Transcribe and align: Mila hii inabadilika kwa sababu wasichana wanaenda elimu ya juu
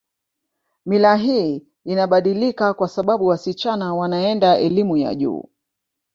Mila 0.85 1.15
hii 1.15 1.63
inabadilika 1.85 2.73
kwa 2.73 2.87
sababu 2.87 3.25
wasichana 3.25 3.93
wanaenda 3.95 4.57
elimu 4.57 4.97
ya 4.97 5.15
juu 5.15 5.49